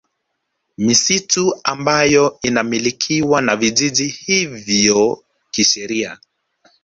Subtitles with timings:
[0.77, 6.19] Misitu ambayo inamilikiwa na vijiji hivyo kisheria